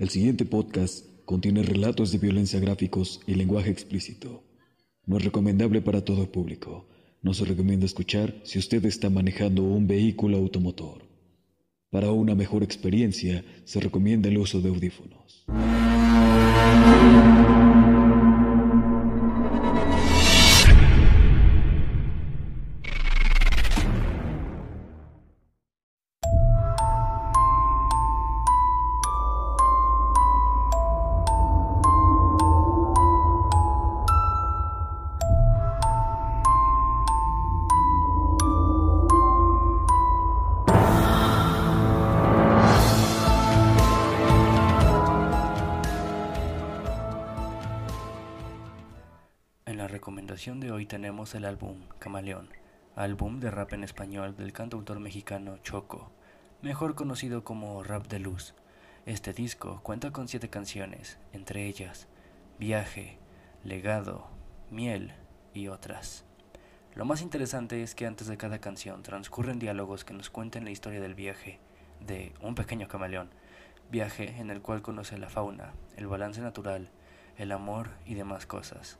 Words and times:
El 0.00 0.08
siguiente 0.08 0.46
podcast 0.46 1.04
contiene 1.26 1.62
relatos 1.62 2.10
de 2.10 2.16
violencia 2.16 2.58
gráficos 2.58 3.20
y 3.26 3.34
lenguaje 3.34 3.68
explícito. 3.68 4.42
No 5.04 5.18
es 5.18 5.24
recomendable 5.24 5.82
para 5.82 6.02
todo 6.02 6.32
público. 6.32 6.88
No 7.20 7.34
se 7.34 7.44
recomienda 7.44 7.84
escuchar 7.84 8.34
si 8.42 8.58
usted 8.58 8.82
está 8.86 9.10
manejando 9.10 9.62
un 9.62 9.86
vehículo 9.86 10.38
automotor. 10.38 11.02
Para 11.90 12.12
una 12.12 12.34
mejor 12.34 12.62
experiencia, 12.62 13.44
se 13.66 13.78
recomienda 13.78 14.30
el 14.30 14.38
uso 14.38 14.62
de 14.62 14.70
audífonos. 14.70 15.44
Recomendación 50.10 50.58
de 50.58 50.72
hoy 50.72 50.86
tenemos 50.86 51.36
el 51.36 51.44
álbum 51.44 51.82
Camaleón, 52.00 52.48
álbum 52.96 53.38
de 53.38 53.48
rap 53.48 53.74
en 53.74 53.84
español 53.84 54.34
del 54.36 54.52
cantautor 54.52 54.98
mexicano 54.98 55.58
Choco, 55.58 56.10
mejor 56.62 56.96
conocido 56.96 57.44
como 57.44 57.84
Rap 57.84 58.08
de 58.08 58.18
Luz. 58.18 58.54
Este 59.06 59.32
disco 59.32 59.78
cuenta 59.84 60.10
con 60.10 60.26
siete 60.26 60.50
canciones, 60.50 61.20
entre 61.32 61.66
ellas 61.66 62.08
Viaje, 62.58 63.18
Legado, 63.62 64.26
Miel 64.68 65.12
y 65.54 65.68
otras. 65.68 66.24
Lo 66.96 67.04
más 67.04 67.22
interesante 67.22 67.80
es 67.84 67.94
que 67.94 68.08
antes 68.08 68.26
de 68.26 68.36
cada 68.36 68.58
canción 68.58 69.04
transcurren 69.04 69.60
diálogos 69.60 70.04
que 70.04 70.12
nos 70.12 70.28
cuentan 70.28 70.64
la 70.64 70.72
historia 70.72 71.00
del 71.00 71.14
viaje 71.14 71.60
de 72.04 72.32
un 72.40 72.56
pequeño 72.56 72.88
camaleón, 72.88 73.30
viaje 73.92 74.40
en 74.40 74.50
el 74.50 74.60
cual 74.60 74.82
conoce 74.82 75.18
la 75.18 75.30
fauna, 75.30 75.72
el 75.96 76.08
balance 76.08 76.40
natural, 76.40 76.88
el 77.38 77.52
amor 77.52 77.90
y 78.06 78.14
demás 78.14 78.44
cosas. 78.46 78.98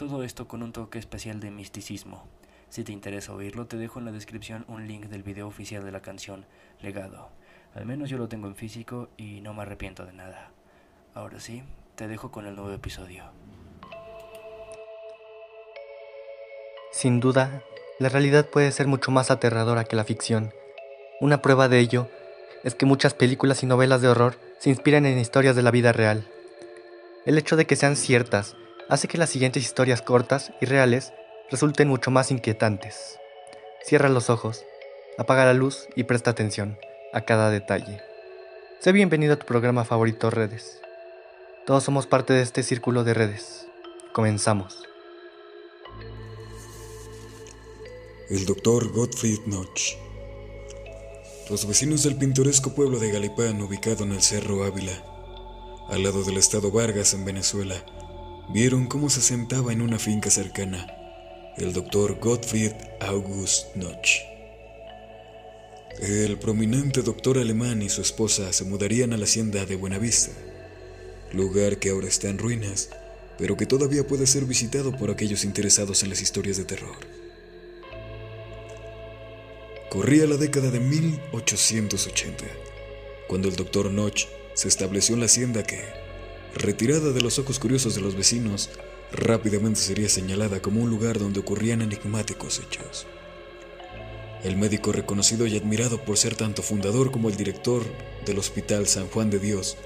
Todo 0.00 0.22
esto 0.22 0.48
con 0.48 0.62
un 0.62 0.72
toque 0.72 0.98
especial 0.98 1.40
de 1.40 1.50
misticismo. 1.50 2.26
Si 2.70 2.84
te 2.84 2.90
interesa 2.90 3.34
oírlo, 3.34 3.66
te 3.66 3.76
dejo 3.76 3.98
en 3.98 4.06
la 4.06 4.12
descripción 4.12 4.64
un 4.66 4.88
link 4.88 5.08
del 5.08 5.22
video 5.22 5.46
oficial 5.46 5.84
de 5.84 5.92
la 5.92 6.00
canción 6.00 6.46
Legado. 6.80 7.28
Al 7.74 7.84
menos 7.84 8.08
yo 8.08 8.16
lo 8.16 8.26
tengo 8.26 8.46
en 8.46 8.56
físico 8.56 9.10
y 9.18 9.42
no 9.42 9.52
me 9.52 9.60
arrepiento 9.60 10.06
de 10.06 10.14
nada. 10.14 10.52
Ahora 11.12 11.38
sí, 11.38 11.64
te 11.96 12.08
dejo 12.08 12.30
con 12.30 12.46
el 12.46 12.56
nuevo 12.56 12.72
episodio. 12.72 13.24
Sin 16.92 17.20
duda, 17.20 17.62
la 17.98 18.08
realidad 18.08 18.48
puede 18.48 18.72
ser 18.72 18.86
mucho 18.86 19.10
más 19.10 19.30
aterradora 19.30 19.84
que 19.84 19.96
la 19.96 20.04
ficción. 20.04 20.50
Una 21.20 21.42
prueba 21.42 21.68
de 21.68 21.78
ello 21.78 22.08
es 22.64 22.74
que 22.74 22.86
muchas 22.86 23.12
películas 23.12 23.62
y 23.62 23.66
novelas 23.66 24.00
de 24.00 24.08
horror 24.08 24.38
se 24.60 24.70
inspiran 24.70 25.04
en 25.04 25.18
historias 25.18 25.56
de 25.56 25.62
la 25.62 25.70
vida 25.70 25.92
real. 25.92 26.26
El 27.26 27.36
hecho 27.36 27.56
de 27.56 27.66
que 27.66 27.76
sean 27.76 27.96
ciertas 27.96 28.56
hace 28.90 29.06
que 29.06 29.18
las 29.18 29.30
siguientes 29.30 29.62
historias 29.62 30.02
cortas 30.02 30.52
y 30.60 30.66
reales 30.66 31.12
resulten 31.48 31.88
mucho 31.88 32.10
más 32.10 32.32
inquietantes. 32.32 33.18
Cierra 33.84 34.08
los 34.08 34.28
ojos, 34.30 34.64
apaga 35.16 35.44
la 35.44 35.54
luz 35.54 35.86
y 35.94 36.04
presta 36.04 36.32
atención 36.32 36.76
a 37.12 37.20
cada 37.22 37.50
detalle. 37.50 38.02
Sé 38.80 38.92
bienvenido 38.92 39.34
a 39.34 39.38
tu 39.38 39.46
programa 39.46 39.84
favorito 39.84 40.28
Redes. 40.28 40.80
Todos 41.66 41.84
somos 41.84 42.08
parte 42.08 42.32
de 42.32 42.42
este 42.42 42.64
círculo 42.64 43.04
de 43.04 43.14
redes. 43.14 43.68
Comenzamos. 44.12 44.82
El 48.28 48.44
doctor 48.44 48.90
Gottfried 48.90 49.40
Notch. 49.46 49.94
Los 51.48 51.66
vecinos 51.66 52.02
del 52.02 52.16
pintoresco 52.16 52.74
pueblo 52.74 52.98
de 52.98 53.12
Galipán, 53.12 53.60
ubicado 53.60 54.04
en 54.04 54.12
el 54.12 54.22
Cerro 54.22 54.64
Ávila, 54.64 55.04
al 55.88 56.02
lado 56.02 56.24
del 56.24 56.38
estado 56.38 56.70
Vargas 56.70 57.12
en 57.14 57.24
Venezuela, 57.24 57.84
vieron 58.52 58.86
cómo 58.86 59.10
se 59.10 59.20
sentaba 59.20 59.72
en 59.72 59.80
una 59.80 59.98
finca 59.98 60.30
cercana 60.30 60.86
el 61.56 61.72
doctor 61.72 62.18
Gottfried 62.18 62.72
August 63.00 63.76
Notch. 63.76 64.20
El 66.00 66.38
prominente 66.38 67.02
doctor 67.02 67.38
alemán 67.38 67.82
y 67.82 67.90
su 67.90 68.00
esposa 68.00 68.52
se 68.52 68.64
mudarían 68.64 69.12
a 69.12 69.18
la 69.18 69.24
hacienda 69.24 69.66
de 69.66 69.76
Buenavista, 69.76 70.32
lugar 71.32 71.78
que 71.78 71.90
ahora 71.90 72.08
está 72.08 72.28
en 72.28 72.38
ruinas, 72.38 72.88
pero 73.38 73.56
que 73.56 73.66
todavía 73.66 74.06
puede 74.06 74.26
ser 74.26 74.46
visitado 74.46 74.96
por 74.96 75.10
aquellos 75.10 75.44
interesados 75.44 76.02
en 76.02 76.08
las 76.08 76.22
historias 76.22 76.56
de 76.56 76.64
terror. 76.64 76.96
Corría 79.90 80.26
la 80.26 80.36
década 80.36 80.70
de 80.70 80.80
1880, 80.80 82.44
cuando 83.28 83.48
el 83.48 83.56
doctor 83.56 83.90
Notch 83.90 84.26
se 84.54 84.68
estableció 84.68 85.14
en 85.14 85.20
la 85.20 85.26
hacienda 85.26 85.62
que, 85.62 85.99
retirada 86.54 87.12
de 87.12 87.20
los 87.20 87.38
ojos 87.38 87.58
curiosos 87.58 87.94
de 87.94 88.00
los 88.00 88.16
vecinos, 88.16 88.70
rápidamente 89.12 89.80
sería 89.80 90.08
señalada 90.08 90.60
como 90.60 90.82
un 90.82 90.90
lugar 90.90 91.18
donde 91.18 91.40
ocurrían 91.40 91.82
enigmáticos 91.82 92.60
hechos. 92.60 93.06
El 94.42 94.56
médico 94.56 94.92
reconocido 94.92 95.46
y 95.46 95.56
admirado 95.56 96.02
por 96.02 96.16
ser 96.16 96.34
tanto 96.34 96.62
fundador 96.62 97.10
como 97.10 97.28
el 97.28 97.36
director 97.36 97.84
del 98.24 98.38
Hospital 98.38 98.86
San 98.86 99.08
Juan 99.08 99.30
de 99.30 99.38
Dios, 99.38 99.76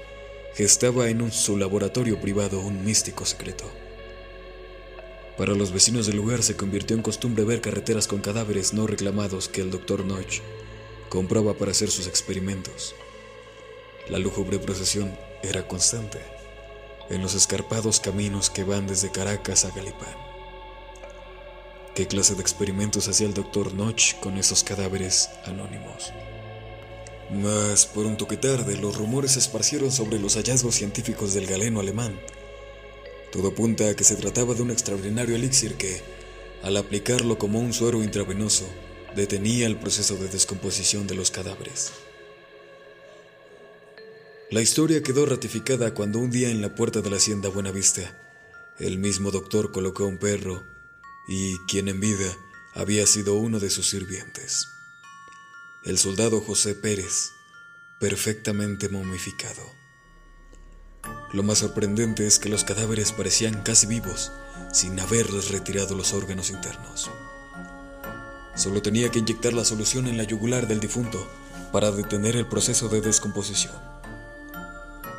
gestaba 0.53 1.09
en 1.09 1.31
su 1.31 1.57
laboratorio 1.57 2.21
privado 2.21 2.61
un 2.61 2.85
místico 2.85 3.25
secreto. 3.25 3.65
Para 5.37 5.53
los 5.53 5.73
vecinos 5.73 6.07
del 6.07 6.15
lugar 6.15 6.43
se 6.43 6.55
convirtió 6.55 6.95
en 6.95 7.03
costumbre 7.03 7.43
ver 7.43 7.59
carreteras 7.59 8.07
con 8.07 8.21
cadáveres 8.21 8.73
no 8.73 8.87
reclamados 8.87 9.49
que 9.49 9.59
el 9.59 9.69
doctor 9.69 10.05
Notch 10.05 10.39
compraba 11.09 11.55
para 11.55 11.71
hacer 11.71 11.91
sus 11.91 12.07
experimentos. 12.07 12.95
La 14.07 14.17
lúgubre 14.17 14.59
procesión 14.59 15.17
era 15.43 15.67
constante 15.67 16.34
en 17.09 17.21
los 17.21 17.35
escarpados 17.35 17.99
caminos 17.99 18.49
que 18.49 18.63
van 18.63 18.87
desde 18.87 19.11
Caracas 19.11 19.65
a 19.65 19.71
Galipán. 19.71 20.15
¿Qué 21.93 22.07
clase 22.07 22.35
de 22.35 22.41
experimentos 22.41 23.07
hacía 23.07 23.27
el 23.27 23.33
doctor 23.33 23.73
Notch 23.73 24.15
con 24.15 24.37
esos 24.37 24.63
cadáveres 24.63 25.29
anónimos? 25.45 26.11
Mas, 27.31 27.85
por 27.85 28.05
un 28.05 28.17
toque 28.17 28.37
tarde, 28.37 28.77
los 28.77 28.97
rumores 28.97 29.31
se 29.31 29.39
esparcieron 29.39 29.91
sobre 29.91 30.19
los 30.19 30.35
hallazgos 30.35 30.75
científicos 30.75 31.33
del 31.33 31.47
galeno 31.47 31.79
alemán. 31.79 32.19
Todo 33.31 33.47
apunta 33.49 33.89
a 33.89 33.95
que 33.95 34.03
se 34.03 34.15
trataba 34.15 34.53
de 34.53 34.61
un 34.61 34.71
extraordinario 34.71 35.35
elixir 35.35 35.75
que, 35.75 36.01
al 36.63 36.77
aplicarlo 36.77 37.37
como 37.37 37.59
un 37.59 37.73
suero 37.73 38.03
intravenoso, 38.03 38.65
detenía 39.15 39.65
el 39.65 39.77
proceso 39.77 40.17
de 40.17 40.27
descomposición 40.27 41.07
de 41.07 41.15
los 41.15 41.31
cadáveres. 41.31 41.93
La 44.51 44.61
historia 44.61 45.01
quedó 45.01 45.25
ratificada 45.25 45.95
cuando 45.95 46.19
un 46.19 46.29
día 46.29 46.49
en 46.49 46.61
la 46.61 46.75
puerta 46.75 47.01
de 47.01 47.09
la 47.09 47.17
hacienda 47.17 47.49
Buenavista, 47.49 48.15
el 48.77 48.99
mismo 48.99 49.31
doctor 49.31 49.71
colocó 49.71 50.05
un 50.05 50.19
perro 50.19 50.63
y 51.27 51.57
quien 51.67 51.87
en 51.87 51.99
vida 51.99 52.31
había 52.75 53.07
sido 53.07 53.33
uno 53.33 53.59
de 53.59 53.71
sus 53.71 53.89
sirvientes, 53.89 54.67
el 55.83 55.97
soldado 55.97 56.41
José 56.41 56.75
Pérez, 56.75 57.31
perfectamente 57.99 58.87
momificado. 58.87 59.63
Lo 61.33 61.41
más 61.41 61.57
sorprendente 61.57 62.27
es 62.27 62.37
que 62.37 62.49
los 62.49 62.63
cadáveres 62.63 63.13
parecían 63.13 63.63
casi 63.63 63.87
vivos, 63.87 64.31
sin 64.71 64.99
haberles 64.99 65.49
retirado 65.49 65.95
los 65.95 66.13
órganos 66.13 66.51
internos. 66.51 67.09
Solo 68.55 68.83
tenía 68.83 69.09
que 69.09 69.19
inyectar 69.19 69.53
la 69.53 69.65
solución 69.65 70.05
en 70.05 70.17
la 70.17 70.23
yugular 70.23 70.67
del 70.67 70.79
difunto 70.79 71.27
para 71.71 71.89
detener 71.89 72.35
el 72.35 72.47
proceso 72.47 72.89
de 72.89 73.01
descomposición. 73.01 73.94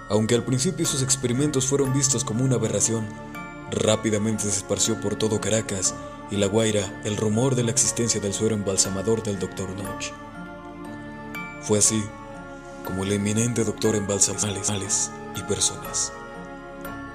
Aunque 0.09 0.37
al 0.37 0.45
principio 0.45 0.87
sus 0.87 1.03
experimentos 1.03 1.67
fueron 1.67 1.93
vistos 1.93 2.23
como 2.23 2.45
una 2.45 2.55
aberración, 2.55 3.07
rápidamente 3.73 4.45
se 4.45 4.51
esparció 4.51 5.01
por 5.01 5.17
todo 5.17 5.41
Caracas 5.41 5.95
y 6.31 6.37
La 6.37 6.47
Guaira 6.47 7.01
el 7.05 7.17
rumor 7.17 7.57
de 7.57 7.65
la 7.65 7.73
existencia 7.73 8.21
del 8.21 8.33
suero 8.33 8.55
embalsamador 8.55 9.23
del 9.25 9.41
Dr. 9.41 9.69
Notch. 9.71 10.11
Fue 11.63 11.79
así 11.79 12.05
como 12.85 13.03
el 13.03 13.13
eminente 13.13 13.65
doctor 13.65 13.97
embalsamó 13.97 14.39
animales 14.45 15.11
y 15.35 15.43
personas. 15.43 16.13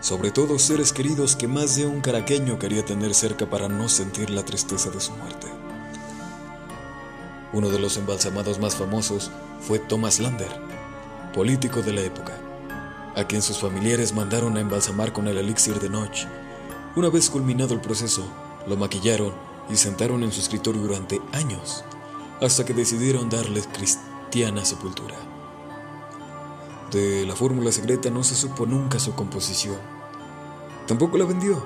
Sobre 0.01 0.31
todo 0.31 0.59
seres 0.59 0.91
queridos 0.91 1.37
que 1.37 1.47
más 1.47 1.77
de 1.77 1.85
un 1.85 2.01
caraqueño 2.01 2.59
quería 2.59 2.83
tener 2.83 3.13
cerca 3.13 3.49
para 3.49 3.69
no 3.69 3.87
sentir 3.87 4.29
la 4.31 4.43
tristeza 4.43 4.89
de 4.89 4.99
su 4.99 5.13
muerte. 5.13 5.47
Uno 7.53 7.69
de 7.69 7.79
los 7.79 7.95
embalsamados 7.95 8.59
más 8.59 8.75
famosos 8.75 9.31
fue 9.61 9.79
Thomas 9.79 10.19
Lander, 10.19 10.51
político 11.33 11.81
de 11.81 11.93
la 11.93 12.01
época 12.01 12.50
a 13.15 13.25
quien 13.25 13.41
sus 13.41 13.59
familiares 13.59 14.13
mandaron 14.13 14.57
a 14.57 14.61
embalsamar 14.61 15.13
con 15.13 15.27
el 15.27 15.37
elixir 15.37 15.79
de 15.79 15.89
Notch. 15.89 16.25
Una 16.95 17.09
vez 17.09 17.29
culminado 17.29 17.73
el 17.73 17.81
proceso, 17.81 18.23
lo 18.67 18.77
maquillaron 18.77 19.33
y 19.69 19.75
sentaron 19.75 20.23
en 20.23 20.31
su 20.31 20.39
escritorio 20.39 20.81
durante 20.81 21.21
años, 21.33 21.83
hasta 22.41 22.65
que 22.65 22.73
decidieron 22.73 23.29
darle 23.29 23.61
cristiana 23.61 24.65
sepultura. 24.65 25.15
De 26.91 27.25
la 27.25 27.35
fórmula 27.35 27.71
secreta 27.71 28.09
no 28.09 28.23
se 28.23 28.35
supo 28.35 28.65
nunca 28.65 28.99
su 28.99 29.13
composición. 29.13 29.77
Tampoco 30.87 31.17
la 31.17 31.25
vendió, 31.25 31.63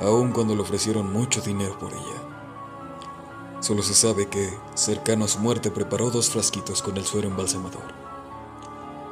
aun 0.00 0.32
cuando 0.32 0.54
le 0.54 0.62
ofrecieron 0.62 1.12
mucho 1.12 1.40
dinero 1.40 1.78
por 1.78 1.92
ella. 1.92 3.60
Solo 3.60 3.82
se 3.82 3.94
sabe 3.94 4.26
que, 4.26 4.58
cercano 4.74 5.24
a 5.24 5.28
su 5.28 5.38
muerte, 5.38 5.70
preparó 5.70 6.10
dos 6.10 6.30
frasquitos 6.30 6.82
con 6.82 6.96
el 6.96 7.04
suero 7.04 7.28
embalsamador. 7.28 7.94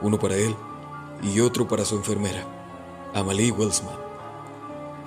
Uno 0.03 0.19
para 0.19 0.37
él 0.37 0.57
y 1.23 1.41
otro 1.41 1.69
para 1.69 1.85
su 1.85 1.97
enfermera, 1.97 2.47
Amalie 3.15 3.53
Welsman, 3.53 3.99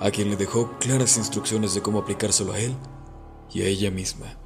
a 0.00 0.10
quien 0.10 0.30
le 0.30 0.36
dejó 0.36 0.78
claras 0.78 1.16
instrucciones 1.16 1.74
de 1.74 1.82
cómo 1.82 1.98
aplicárselo 1.98 2.52
a 2.52 2.58
él 2.58 2.74
y 3.52 3.62
a 3.62 3.66
ella 3.66 3.90
misma. 3.90 4.38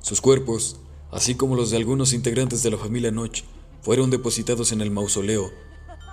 Sus 0.00 0.20
cuerpos, 0.20 0.80
así 1.10 1.34
como 1.34 1.56
los 1.56 1.70
de 1.70 1.76
algunos 1.76 2.12
integrantes 2.12 2.62
de 2.62 2.70
la 2.70 2.78
familia 2.78 3.10
Noche, 3.10 3.44
fueron 3.82 4.10
depositados 4.10 4.72
en 4.72 4.80
el 4.80 4.90
mausoleo 4.90 5.50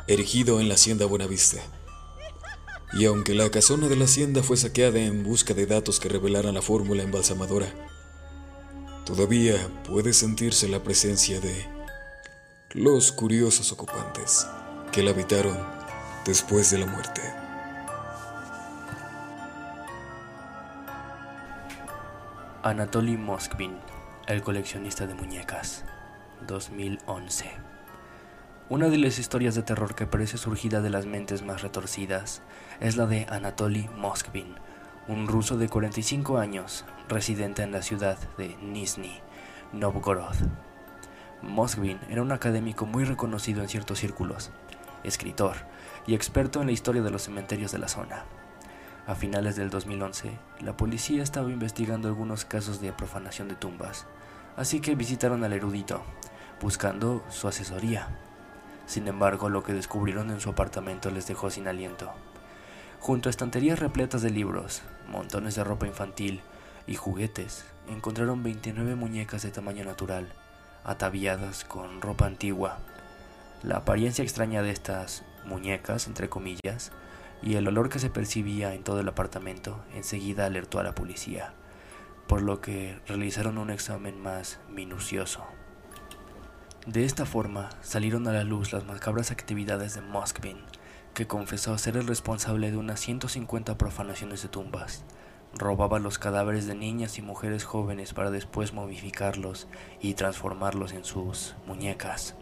erigido 0.08 0.60
en 0.60 0.68
la 0.68 0.74
hacienda 0.74 1.06
Buenavista. 1.06 1.62
Y 2.94 3.06
aunque 3.06 3.36
la 3.36 3.50
casona 3.52 3.88
de 3.88 3.96
la 3.96 4.06
hacienda 4.06 4.42
fue 4.42 4.58
saqueada 4.58 5.00
en 5.00 5.24
busca 5.24 5.54
de 5.54 5.68
datos 5.68 6.00
que 6.00 6.10
revelaran 6.10 6.56
la 6.56 6.64
fórmula 6.64 7.04
embalsamadora, 7.04 7.72
todavía 9.06 9.56
puede 9.88 10.14
sentirse 10.14 10.68
la 10.68 10.82
presencia 10.82 11.40
de 11.40 11.79
los 12.76 13.12
curiosos 13.12 13.72
ocupantes 13.72 14.48
que 14.92 15.02
la 15.02 15.10
habitaron 15.10 15.58
después 16.24 16.70
de 16.70 16.78
la 16.78 16.86
muerte. 16.86 17.22
Anatoly 22.62 23.18
Moskvin, 23.18 23.76
el 24.28 24.44
coleccionista 24.44 25.08
de 25.08 25.16
muñecas, 25.16 25.84
2011. 26.46 27.50
Una 28.70 28.90
de 28.90 29.00
las 29.00 29.18
historias 29.18 29.56
de 29.56 29.64
terror 29.64 29.96
que 29.96 30.06
parece 30.06 30.38
surgida 30.38 30.82
de 30.82 30.92
las 30.92 31.08
mentes 31.08 31.42
más 31.42 31.64
retorcidas 31.64 32.44
es 32.80 32.98
la 32.98 33.08
de 33.08 33.26
Anatoly 33.32 33.90
Moskvin, 33.98 34.54
un 35.08 35.28
ruso 35.28 35.58
de 35.58 35.70
45 35.70 36.38
años, 36.38 36.86
residente 37.08 37.64
en 37.64 37.72
la 37.72 37.82
ciudad 37.82 38.20
de 38.38 38.56
Nizhny 38.58 39.22
Novgorod. 39.74 40.36
Moskvin 41.42 42.00
era 42.10 42.22
un 42.22 42.32
académico 42.32 42.86
muy 42.86 43.06
reconocido 43.06 43.62
en 43.62 43.70
ciertos 43.70 44.00
círculos, 44.00 44.52
escritor 45.04 45.56
y 46.06 46.14
experto 46.14 46.60
en 46.60 46.68
la 46.68 46.74
historia 46.74 47.02
de 47.02 47.12
los 47.12 47.24
cementerios 47.24 47.72
de 47.72 47.78
la 47.80 47.88
zona. 47.88 48.26
A 49.08 49.16
finales 49.16 49.56
del 49.56 49.70
2011, 49.70 50.38
la 50.60 50.76
policía 50.76 51.24
estaba 51.24 51.50
investigando 51.50 52.10
algunos 52.10 52.46
casos 52.46 52.82
de 52.82 52.92
profanación 52.92 53.48
de 53.48 53.56
tumbas, 53.56 54.06
así 54.58 54.82
que 54.82 54.96
visitaron 54.96 55.44
al 55.44 55.54
erudito, 55.54 56.04
buscando 56.62 57.24
su 57.30 57.48
asesoría. 57.48 58.10
Sin 58.86 59.08
embargo, 59.08 59.50
lo 59.50 59.64
que 59.64 59.74
descubrieron 59.74 60.32
en 60.32 60.42
su 60.42 60.50
apartamento 60.50 61.10
les 61.10 61.26
dejó 61.26 61.50
sin 61.50 61.68
aliento. 61.68 62.12
Junto 63.00 63.30
a 63.30 63.32
estanterías 63.32 63.80
repletas 63.80 64.22
de 64.22 64.30
libros, 64.30 64.82
montones 65.08 65.56
de 65.56 65.64
ropa 65.64 65.88
infantil 65.88 66.42
y 66.86 66.96
juguetes, 66.96 67.66
encontraron 67.88 68.44
29 68.44 68.96
muñecas 68.96 69.44
de 69.44 69.52
tamaño 69.52 69.86
natural, 69.86 70.34
ataviadas 70.84 71.64
con 71.64 72.02
ropa 72.02 72.26
antigua. 72.26 72.78
La 73.64 73.78
apariencia 73.78 74.24
extraña 74.24 74.62
de 74.62 74.72
estas 74.72 75.24
muñecas, 75.46 76.08
entre 76.08 76.30
comillas, 76.30 76.92
y 77.42 77.56
el 77.56 77.68
olor 77.68 77.90
que 77.90 78.00
se 78.00 78.10
percibía 78.10 78.74
en 78.74 78.84
todo 78.84 79.00
el 79.00 79.08
apartamento 79.08 79.84
enseguida 79.94 80.46
alertó 80.46 80.80
a 80.80 80.84
la 80.84 80.96
policía, 80.96 81.54
por 82.28 82.42
lo 82.42 82.62
que 82.62 83.00
realizaron 83.08 83.58
un 83.58 83.70
examen 83.70 84.22
más 84.22 84.60
minucioso. 84.70 85.46
De 86.86 87.06
esta 87.06 87.26
forma 87.26 87.70
salieron 87.82 88.28
a 88.28 88.32
la 88.32 88.44
luz 88.44 88.74
las 88.74 88.86
macabras 88.86 89.32
actividades 89.32 89.96
de 89.96 90.02
Moskvin, 90.02 90.58
que 91.14 91.28
confesó 91.28 91.78
ser 91.78 91.98
el 91.98 92.08
responsable 92.08 92.72
de 92.72 92.78
unas 92.78 93.00
150 93.00 93.78
profanaciones 93.78 94.42
de 94.42 94.50
tumbas. 94.50 95.04
Robaba 95.58 96.00
los 96.00 96.20
cadáveres 96.20 96.68
de 96.68 96.76
niñas 96.76 97.18
y 97.18 97.22
mujeres 97.22 97.64
jóvenes 97.64 98.14
para 98.14 98.32
después 98.32 98.74
momificarlos 98.74 99.68
y 100.02 100.14
transformarlos 100.14 100.94
en 100.94 101.04
sus 101.04 101.56
muñecas. 101.66 102.36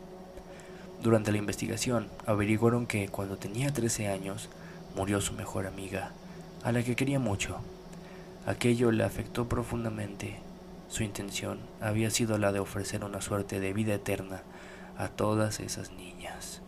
Durante 1.01 1.31
la 1.31 1.37
investigación 1.37 2.09
averiguaron 2.25 2.85
que 2.85 3.07
cuando 3.07 3.37
tenía 3.37 3.71
13 3.71 4.07
años 4.07 4.49
murió 4.95 5.21
su 5.21 5.33
mejor 5.33 5.67
amiga, 5.67 6.11
a 6.63 6.71
la 6.71 6.83
que 6.83 6.95
quería 6.95 7.19
mucho. 7.19 7.57
Aquello 8.45 8.91
le 8.91 9.03
afectó 9.03 9.47
profundamente. 9.47 10.39
Su 10.89 11.03
intención 11.03 11.59
había 11.81 12.09
sido 12.09 12.37
la 12.37 12.51
de 12.51 12.59
ofrecer 12.59 13.03
una 13.03 13.21
suerte 13.21 13.59
de 13.59 13.73
vida 13.73 13.93
eterna 13.93 14.41
a 14.97 15.09
todas 15.09 15.59
esas 15.59 15.91
niñas. 15.91 16.61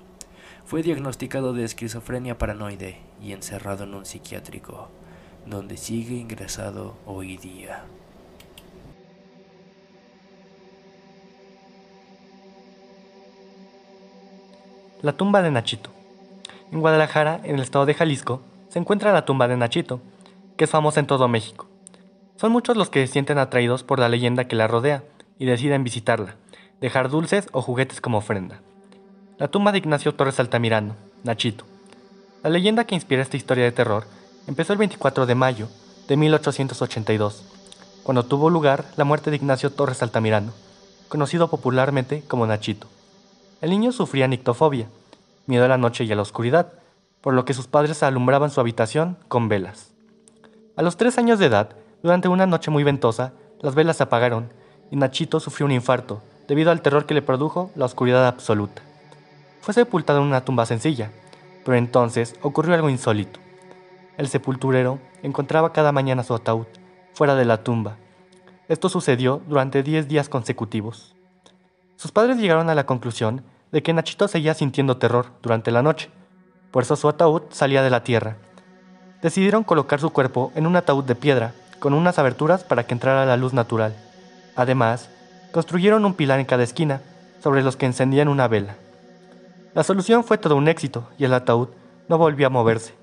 Fue 0.66 0.84
diagnosticado 0.84 1.54
de 1.54 1.64
esquizofrenia 1.64 2.38
paranoide 2.38 3.00
y 3.22 3.32
encerrado 3.32 3.86
en 3.86 3.96
un 3.96 4.06
psiquiátrico, 4.06 4.90
donde 5.46 5.78
sigue 5.78 6.16
ingresado 6.16 6.96
hoy 7.06 7.38
día. 7.38 7.84
La 15.02 15.14
tumba 15.14 15.42
de 15.42 15.50
Nachito. 15.50 15.92
En 16.72 16.82
Guadalajara, 16.82 17.40
en 17.44 17.56
el 17.56 17.62
estado 17.62 17.86
de 17.86 17.94
Jalisco, 17.94 18.42
se 18.68 18.80
encuentra 18.80 19.14
la 19.14 19.26
tumba 19.26 19.48
de 19.48 19.56
Nachito, 19.58 20.02
que 20.58 20.66
es 20.66 20.70
famosa 20.70 21.00
en 21.00 21.08
todo 21.08 21.28
México. 21.28 21.68
Son 22.36 22.52
muchos 22.52 22.78
los 22.78 22.90
que 22.90 23.06
se 23.08 23.14
sienten 23.14 23.38
atraídos 23.38 23.84
por 23.84 24.00
la 24.00 24.10
leyenda 24.10 24.46
que 24.46 24.56
la 24.56 24.68
rodea 24.68 25.04
y 25.38 25.46
deciden 25.46 25.84
visitarla, 25.84 26.36
dejar 26.82 27.10
dulces 27.10 27.48
o 27.54 27.62
juguetes 27.62 28.02
como 28.02 28.18
ofrenda. 28.18 28.62
La 29.38 29.48
tumba 29.48 29.72
de 29.72 29.78
Ignacio 29.78 30.14
Torres 30.16 30.40
Altamirano, 30.40 30.96
Nachito. 31.24 31.66
La 32.44 32.50
leyenda 32.50 32.84
que 32.84 32.96
inspira 32.96 33.22
esta 33.22 33.38
historia 33.38 33.64
de 33.64 33.72
terror 33.72 34.06
empezó 34.50 34.74
el 34.74 34.80
24 34.80 35.28
de 35.28 35.36
mayo 35.36 35.68
de 36.08 36.18
1882, 36.18 37.44
cuando 38.02 38.26
tuvo 38.26 38.50
lugar 38.50 38.86
la 38.98 39.04
muerte 39.04 39.30
de 39.30 39.36
Ignacio 39.36 39.70
Torres 39.70 40.02
Altamirano, 40.02 40.54
conocido 41.08 41.52
popularmente 41.52 42.24
como 42.28 42.48
Nachito. 42.48 42.88
El 43.62 43.70
niño 43.70 43.92
sufría 43.92 44.28
nictofobia, 44.28 44.88
miedo 45.46 45.66
a 45.66 45.68
la 45.68 45.78
noche 45.78 46.04
y 46.04 46.12
a 46.12 46.16
la 46.16 46.24
oscuridad, 46.24 46.74
por 47.22 47.36
lo 47.36 47.46
que 47.46 47.54
sus 47.54 47.68
padres 47.68 48.02
alumbraban 48.02 48.50
su 48.50 48.60
habitación 48.60 49.18
con 49.28 49.50
velas. 49.50 49.92
A 50.76 50.82
los 50.82 50.98
tres 50.98 51.20
años 51.20 51.38
de 51.38 51.46
edad, 51.46 51.70
durante 52.02 52.28
una 52.28 52.48
noche 52.48 52.72
muy 52.72 52.84
ventosa, 52.84 53.34
las 53.62 53.76
velas 53.76 53.98
se 53.98 54.04
apagaron 54.04 54.52
y 54.90 54.96
Nachito 54.96 55.40
sufrió 55.40 55.68
un 55.68 55.74
infarto 55.74 56.24
debido 56.48 56.72
al 56.72 56.82
terror 56.82 57.06
que 57.06 57.14
le 57.14 57.22
produjo 57.22 57.70
la 57.76 57.86
oscuridad 57.86 58.26
absoluta. 58.26 58.82
Fue 59.62 59.76
sepultado 59.76 60.22
en 60.22 60.26
una 60.26 60.44
tumba 60.44 60.66
sencilla, 60.66 61.12
pero 61.64 61.78
entonces 61.78 62.34
ocurrió 62.42 62.74
algo 62.74 62.90
insólito. 62.90 63.40
El 64.20 64.28
sepulturero 64.28 65.00
encontraba 65.24 65.72
cada 65.72 65.94
mañana 65.94 66.26
su 66.26 66.36
ataúd 66.36 66.66
fuera 67.14 67.36
de 67.36 67.46
la 67.46 67.64
tumba. 67.64 67.96
Esto 68.68 68.90
sucedió 68.90 69.42
durante 69.48 69.82
diez 69.82 70.10
días 70.10 70.28
consecutivos. 70.28 71.16
Sus 71.96 72.12
padres 72.12 72.36
llegaron 72.36 72.70
a 72.70 72.76
la 72.76 72.86
conclusión 72.86 73.46
de 73.72 73.82
que 73.82 73.94
Nachito 73.94 74.28
seguía 74.28 74.54
sintiendo 74.56 74.98
terror 74.98 75.28
durante 75.42 75.72
la 75.72 75.82
noche, 75.82 76.10
por 76.70 76.84
eso 76.84 76.98
su 76.98 77.08
ataúd 77.08 77.44
salía 77.52 77.82
de 77.82 77.92
la 77.92 78.04
tierra. 78.04 78.36
Decidieron 79.22 79.64
colocar 79.64 80.02
su 80.02 80.10
cuerpo 80.10 80.52
en 80.54 80.68
un 80.68 80.76
ataúd 80.76 81.06
de 81.06 81.16
piedra, 81.16 81.54
con 81.80 81.94
unas 81.94 82.20
aberturas 82.20 82.66
para 82.66 82.86
que 82.86 82.96
entrara 82.96 83.26
la 83.26 83.38
luz 83.38 83.54
natural. 83.54 83.96
Además, 84.58 85.10
construyeron 85.54 86.04
un 86.04 86.14
pilar 86.14 86.42
en 86.42 86.46
cada 86.46 86.64
esquina, 86.64 87.02
sobre 87.42 87.64
los 87.64 87.78
que 87.78 87.86
encendían 87.86 88.28
una 88.28 88.50
vela. 88.50 88.76
La 89.74 89.84
solución 89.84 90.26
fue 90.26 90.38
todo 90.38 90.58
un 90.58 90.68
éxito 90.68 91.08
y 91.18 91.24
el 91.24 91.34
ataúd 91.34 91.70
no 92.10 92.18
volvió 92.18 92.48
a 92.48 92.50
moverse. 92.50 92.99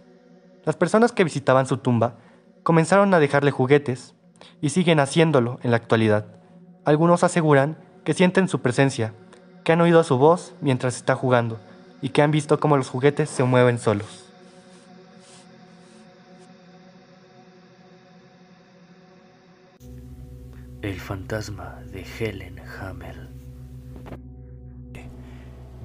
Las 0.67 0.77
personas 0.77 1.13
que 1.13 1.23
visitaban 1.23 1.67
su 1.67 1.77
tumba 1.77 2.17
comenzaron 2.65 3.15
a 3.15 3.21
dejarle 3.21 3.53
juguetes 3.53 4.17
y 4.61 4.71
siguen 4.71 4.99
haciéndolo 4.99 5.61
en 5.63 5.71
la 5.71 5.77
actualidad. 5.77 6.27
Algunos 6.85 7.23
aseguran 7.23 7.79
que 8.05 8.15
sienten 8.15 8.49
su 8.49 8.61
presencia 8.61 9.15
que 9.63 9.73
han 9.73 9.81
oído 9.81 10.03
su 10.03 10.19
voz 10.19 10.57
mientras 10.61 10.97
está 10.97 11.15
jugando 11.15 11.61
y 12.03 12.09
que 12.09 12.21
han 12.21 12.33
visto 12.33 12.59
cómo 12.59 12.77
los 12.77 12.89
juguetes 12.89 13.31
se 13.31 13.45
mueven 13.45 13.79
solos. 13.79 14.25
El 20.83 20.99
fantasma 20.99 21.79
de 21.93 22.05
Helen 22.19 22.61
Hamel. 22.81 23.31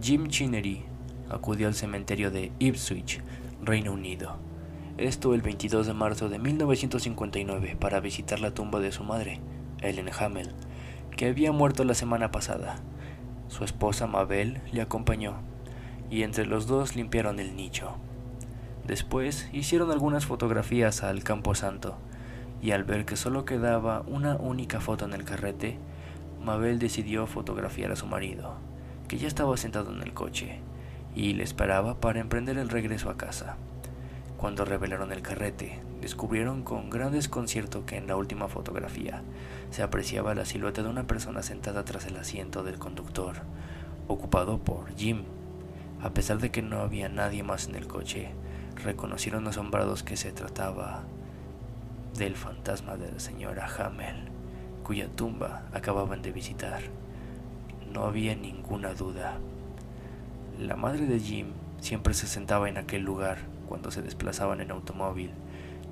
Jim 0.02 0.28
Chinnery 0.28 0.84
acudió 1.30 1.68
al 1.68 1.76
cementerio 1.76 2.32
de 2.32 2.52
Ipswich, 2.58 3.22
Reino 3.62 3.94
Unido. 3.94 4.51
Esto 4.98 5.34
el 5.34 5.42
22 5.42 5.88
de 5.88 5.94
marzo 5.94 6.28
de 6.28 6.38
1959 6.38 7.78
para 7.80 8.02
visitar 8.02 8.40
la 8.40 8.54
tumba 8.54 8.80
de 8.80 8.92
su 8.92 9.04
madre, 9.04 9.40
Helen 9.82 10.10
Hamel, 10.20 10.54
que 11.16 11.28
había 11.28 11.52
muerto 11.52 11.86
la 11.86 11.94
semana 11.94 12.32
pasada. 12.32 12.76
Su 13.48 13.64
esposa 13.64 14.06
Mabel 14.06 14.62
le 14.72 14.82
acompañó, 14.82 15.36
y 16.10 16.24
entre 16.24 16.46
los 16.46 16.68
dos 16.68 16.96
limpiaron 16.96 17.40
el 17.40 17.56
nicho. 17.56 17.96
Después 18.86 19.50
hicieron 19.54 19.92
algunas 19.92 20.26
fotografías 20.26 21.04
al 21.04 21.24
Campo 21.24 21.56
Santo, 21.56 21.98
y 22.62 22.72
al 22.72 22.84
ver 22.84 23.06
que 23.06 23.16
solo 23.16 23.46
quedaba 23.46 24.04
una 24.08 24.36
única 24.36 24.82
foto 24.82 25.06
en 25.06 25.14
el 25.14 25.24
carrete, 25.24 25.78
Mabel 26.44 26.80
decidió 26.80 27.28
fotografiar 27.28 27.92
a 27.92 27.96
su 27.96 28.08
marido, 28.08 28.56
que 29.08 29.18
ya 29.18 29.28
estaba 29.28 29.56
sentado 29.56 29.94
en 29.94 30.02
el 30.02 30.14
coche 30.14 30.60
y 31.16 31.34
le 31.34 31.44
esperaba 31.44 32.00
para 32.00 32.20
emprender 32.20 32.58
el 32.58 32.70
regreso 32.70 33.10
a 33.10 33.18
casa. 33.18 33.58
Cuando 34.42 34.66
revelaron 34.66 35.12
el 35.12 35.22
carrete, 35.22 35.80
descubrieron 36.02 36.64
con 36.64 36.90
gran 36.90 37.12
desconcierto 37.12 37.86
que 37.86 37.98
en 37.98 38.08
la 38.08 38.16
última 38.16 38.48
fotografía 38.48 39.22
se 39.70 39.84
apreciaba 39.84 40.34
la 40.34 40.46
silueta 40.46 40.82
de 40.82 40.90
una 40.90 41.06
persona 41.06 41.44
sentada 41.44 41.86
tras 41.86 42.08
el 42.08 42.18
asiento 42.18 42.64
del 42.64 42.80
conductor, 42.80 43.44
ocupado 44.08 44.58
por 44.58 44.96
Jim. 44.96 45.26
A 46.02 46.10
pesar 46.16 46.40
de 46.40 46.50
que 46.50 46.64
no 46.64 46.80
había 46.80 47.08
nadie 47.08 47.44
más 47.44 47.68
en 47.68 47.76
el 47.76 47.86
coche, 47.86 48.32
reconocieron 48.84 49.48
asombrados 49.48 50.02
que 50.02 50.18
se 50.18 50.32
trataba 50.32 51.04
del 52.18 52.36
fantasma 52.36 52.98
de 52.98 53.12
la 53.12 53.20
señora 53.20 53.70
Hamel, 53.78 54.30
cuya 54.84 55.08
tumba 55.08 55.66
acababan 55.72 56.24
de 56.24 56.32
visitar. 56.32 56.82
No 57.94 58.06
había 58.06 58.36
ninguna 58.36 58.96
duda. 58.96 59.38
La 60.58 60.78
madre 60.78 61.06
de 61.06 61.20
Jim 61.20 61.50
siempre 61.80 62.16
se 62.16 62.26
sentaba 62.26 62.70
en 62.70 62.78
aquel 62.78 63.04
lugar 63.04 63.61
cuando 63.72 63.90
se 63.90 64.02
desplazaban 64.02 64.60
en 64.60 64.70
automóvil, 64.70 65.32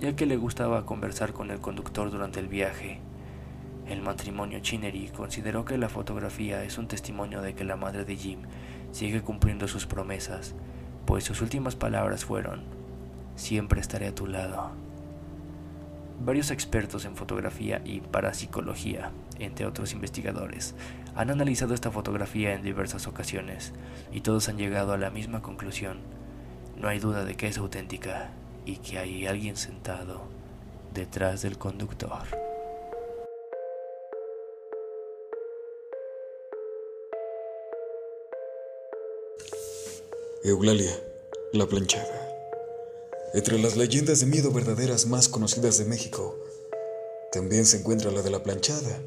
ya 0.02 0.14
que 0.14 0.26
le 0.26 0.36
gustaba 0.36 0.86
conversar 0.86 1.32
con 1.32 1.50
el 1.50 1.62
conductor 1.62 2.12
durante 2.12 2.42
el 2.42 2.50
viaje. 2.50 3.00
El 3.88 4.02
matrimonio 4.02 4.60
Chinery 4.60 5.08
consideró 5.16 5.64
que 5.64 5.78
la 5.78 5.88
fotografía 5.88 6.66
es 6.66 6.78
un 6.78 6.90
testimonio 6.90 7.42
de 7.42 7.56
que 7.56 7.64
la 7.64 7.78
madre 7.78 8.04
de 8.04 8.18
Jim 8.18 8.40
sigue 8.92 9.22
cumpliendo 9.22 9.70
sus 9.70 9.86
promesas, 9.86 10.56
pues 11.06 11.24
sus 11.24 11.42
últimas 11.42 11.78
palabras 11.78 12.26
fueron, 12.26 12.64
siempre 13.38 13.80
estaré 13.80 14.08
a 14.08 14.14
tu 14.14 14.28
lado. 14.28 14.72
Varios 16.20 16.52
expertos 16.52 17.06
en 17.06 17.16
fotografía 17.16 17.82
y 17.86 18.02
parapsicología, 18.02 19.12
entre 19.40 19.66
otros 19.66 19.94
investigadores, 19.94 20.76
han 21.16 21.30
analizado 21.30 21.74
esta 21.74 21.92
fotografía 21.92 22.54
en 22.56 22.62
diversas 22.62 23.08
ocasiones 23.08 23.72
y 24.12 24.20
todos 24.20 24.50
han 24.50 24.58
llegado 24.58 24.92
a 24.92 24.98
la 24.98 25.12
misma 25.12 25.42
conclusión. 25.42 26.19
No 26.80 26.88
hay 26.88 27.00
duda 27.00 27.26
de 27.26 27.36
que 27.36 27.48
es 27.48 27.58
auténtica 27.58 28.32
y 28.66 28.78
que 28.78 29.00
hay 29.00 29.28
alguien 29.28 29.58
sentado 29.58 30.22
detrás 30.94 31.42
del 31.42 31.58
conductor. 31.58 32.24
Eulalia, 40.46 40.98
la 41.52 41.66
planchada. 41.68 42.30
Entre 43.34 43.60
las 43.60 43.76
leyendas 43.76 44.22
de 44.22 44.28
miedo 44.28 44.54
verdaderas 44.54 45.06
más 45.06 45.28
conocidas 45.28 45.78
de 45.78 45.86
México, 45.86 46.38
también 47.34 47.66
se 47.66 47.80
encuentra 47.80 48.10
la 48.10 48.22
de 48.22 48.32
la 48.32 48.42
planchada. 48.42 49.02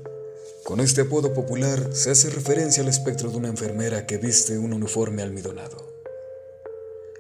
Con 0.63 0.79
este 0.81 1.01
apodo 1.01 1.33
popular 1.33 1.95
se 1.95 2.11
hace 2.11 2.29
referencia 2.29 2.83
al 2.83 2.91
espectro 2.91 3.31
de 3.31 3.39
una 3.39 3.49
enfermera 3.49 4.07
que 4.07 4.19
viste 4.19 4.59
un 4.59 4.75
uniforme 4.75 5.23
almidonado 5.23 5.92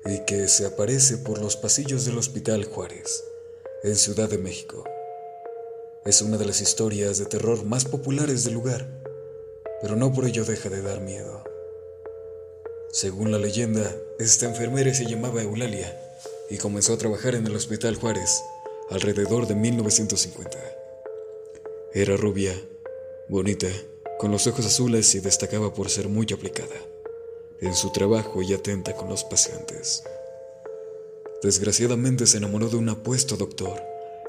y 0.04 0.24
que 0.24 0.48
se 0.48 0.66
aparece 0.66 1.18
por 1.18 1.40
los 1.40 1.56
pasillos 1.56 2.04
del 2.04 2.18
Hospital 2.18 2.64
Juárez, 2.64 3.24
en 3.84 3.94
Ciudad 3.94 4.28
de 4.28 4.38
México. 4.38 4.84
Es 6.04 6.22
una 6.22 6.36
de 6.38 6.44
las 6.44 6.60
historias 6.60 7.18
de 7.18 7.26
terror 7.26 7.64
más 7.64 7.84
populares 7.84 8.44
del 8.44 8.54
lugar, 8.54 8.88
pero 9.80 9.94
no 9.94 10.12
por 10.12 10.26
ello 10.26 10.44
deja 10.44 10.68
de 10.68 10.82
dar 10.82 11.00
miedo. 11.00 11.44
Según 12.90 13.30
la 13.30 13.38
leyenda, 13.38 13.94
esta 14.18 14.46
enfermera 14.46 14.92
se 14.92 15.06
llamaba 15.06 15.42
Eulalia 15.42 15.96
y 16.50 16.58
comenzó 16.58 16.94
a 16.94 16.98
trabajar 16.98 17.34
en 17.34 17.46
el 17.46 17.54
Hospital 17.54 17.94
Juárez 17.96 18.42
alrededor 18.90 19.46
de 19.46 19.54
1950. 19.54 20.58
Era 21.94 22.16
rubia, 22.16 22.54
bonita, 23.28 23.68
con 24.18 24.32
los 24.32 24.46
ojos 24.46 24.66
azules 24.66 25.14
y 25.14 25.20
destacaba 25.20 25.72
por 25.72 25.88
ser 25.88 26.08
muy 26.08 26.26
aplicada 26.32 26.91
en 27.62 27.74
su 27.74 27.90
trabajo 27.90 28.42
y 28.42 28.52
atenta 28.52 28.94
con 28.94 29.08
los 29.08 29.24
pacientes. 29.24 30.04
Desgraciadamente 31.42 32.26
se 32.26 32.36
enamoró 32.36 32.68
de 32.68 32.76
un 32.76 32.88
apuesto 32.88 33.36
doctor 33.36 33.80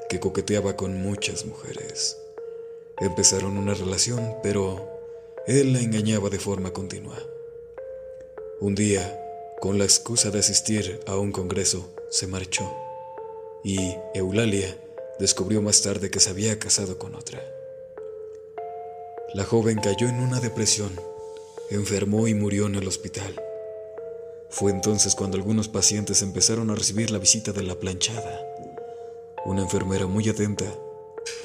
que 0.08 0.20
coqueteaba 0.20 0.76
con 0.76 1.00
muchas 1.02 1.44
mujeres. 1.44 2.16
Empezaron 2.98 3.58
una 3.58 3.74
relación, 3.74 4.36
pero 4.42 4.88
él 5.46 5.72
la 5.72 5.80
engañaba 5.80 6.30
de 6.30 6.38
forma 6.38 6.72
continua. 6.72 7.18
Un 8.60 8.74
día, 8.74 9.20
con 9.60 9.78
la 9.78 9.84
excusa 9.84 10.30
de 10.30 10.38
asistir 10.38 11.00
a 11.06 11.16
un 11.16 11.32
congreso, 11.32 11.92
se 12.10 12.26
marchó 12.26 12.72
y 13.64 13.96
Eulalia 14.14 14.76
descubrió 15.18 15.62
más 15.62 15.82
tarde 15.82 16.10
que 16.10 16.20
se 16.20 16.30
había 16.30 16.58
casado 16.58 16.98
con 16.98 17.14
otra. 17.14 17.42
La 19.34 19.44
joven 19.44 19.80
cayó 19.80 20.08
en 20.08 20.20
una 20.20 20.38
depresión, 20.38 20.92
enfermó 21.76 22.28
y 22.28 22.34
murió 22.34 22.66
en 22.66 22.74
el 22.74 22.86
hospital. 22.88 23.40
Fue 24.48 24.70
entonces 24.70 25.14
cuando 25.14 25.36
algunos 25.36 25.68
pacientes 25.68 26.22
empezaron 26.22 26.70
a 26.70 26.74
recibir 26.74 27.10
la 27.10 27.18
visita 27.18 27.52
de 27.52 27.62
la 27.62 27.74
planchada, 27.74 28.40
una 29.44 29.62
enfermera 29.62 30.06
muy 30.06 30.28
atenta 30.28 30.64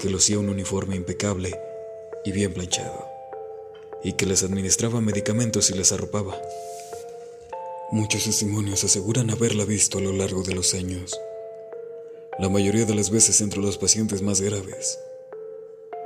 que 0.01 0.09
lucía 0.09 0.39
un 0.39 0.49
uniforme 0.49 0.95
impecable 0.95 1.59
y 2.23 2.31
bien 2.31 2.53
planchado, 2.53 3.07
y 4.03 4.13
que 4.13 4.25
les 4.25 4.43
administraba 4.43 5.01
medicamentos 5.01 5.69
y 5.69 5.73
les 5.73 5.91
arropaba. 5.91 6.39
Muchos 7.91 8.25
testimonios 8.25 8.83
aseguran 8.83 9.31
haberla 9.31 9.65
visto 9.65 9.97
a 9.97 10.01
lo 10.01 10.13
largo 10.13 10.43
de 10.43 10.53
los 10.53 10.73
años, 10.73 11.19
la 12.37 12.49
mayoría 12.49 12.85
de 12.85 12.95
las 12.95 13.09
veces 13.09 13.41
entre 13.41 13.59
los 13.59 13.77
pacientes 13.77 14.21
más 14.21 14.39
graves. 14.39 14.99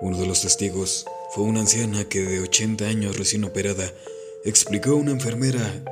Uno 0.01 0.18
de 0.18 0.25
los 0.25 0.42
testigos 0.42 1.06
fue 1.34 1.46
una 1.46 1.62
anciana 1.62 2.08
que 2.08 2.20
de 2.20 2.42
80 2.42 2.86
años 2.86 3.18
recién 3.18 3.44
operada 3.44 3.92
explicó 4.46 4.92
a 4.92 4.96
una 4.98 5.10
enfermera 5.10 5.84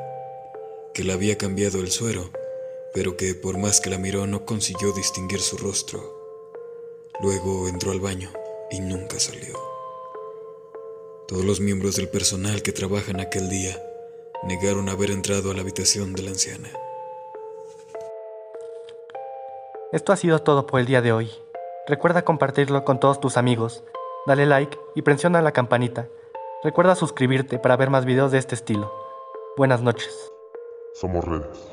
que 0.94 1.04
le 1.04 1.14
había 1.14 1.36
cambiado 1.36 1.80
el 1.80 1.90
suero, 1.90 2.30
pero 2.94 3.18
que 3.18 3.34
por 3.34 3.58
más 3.58 3.82
que 3.82 3.90
la 3.90 3.98
miró 3.98 4.28
no 4.28 4.46
consiguió 4.46 4.94
distinguir 4.94 5.40
su 5.40 5.58
rostro. 5.58 6.00
Luego 7.24 7.68
entró 7.68 7.92
al 7.92 8.00
baño 8.00 8.32
y 8.70 8.82
nunca 8.82 9.20
salió. 9.20 9.58
Todos 11.28 11.44
los 11.44 11.60
miembros 11.60 11.96
del 11.96 12.10
personal 12.10 12.62
que 12.62 12.72
trabajan 12.72 13.20
aquel 13.20 13.50
día 13.50 13.82
negaron 14.44 14.90
haber 14.90 15.10
entrado 15.10 15.50
a 15.50 15.56
la 15.56 15.62
habitación 15.62 16.14
de 16.14 16.22
la 16.22 16.30
anciana. 16.30 16.70
Esto 19.92 20.14
ha 20.14 20.18
sido 20.18 20.44
todo 20.44 20.68
por 20.68 20.82
el 20.82 20.86
día 20.86 21.02
de 21.02 21.14
hoy. 21.14 21.32
Recuerda 21.88 22.24
compartirlo 22.24 22.86
con 22.86 23.00
todos 23.00 23.20
tus 23.20 23.38
amigos, 23.38 23.84
dale 24.25 24.46
like 24.46 24.78
y 24.96 25.01
presiona 25.01 25.42
la 25.42 25.51
campanita. 25.51 26.08
Recuerda 26.63 26.96
suscribirte 26.96 27.60
para 27.60 27.75
ver 27.78 27.90
más 27.90 28.06
videos 28.06 28.32
de 28.32 28.38
este 28.38 28.56
estilo. 28.56 28.94
Buenas 29.58 29.82
noches. 29.82 30.32
Somos 30.94 31.25
redes. 31.25 31.71